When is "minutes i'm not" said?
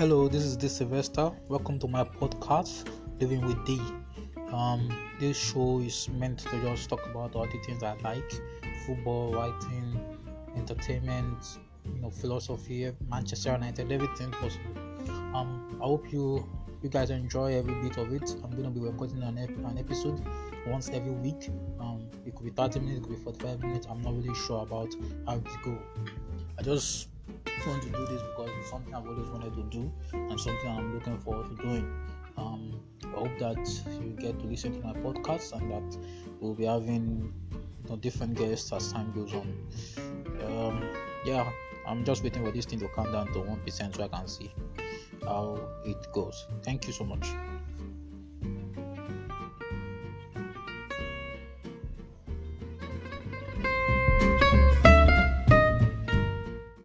23.60-24.16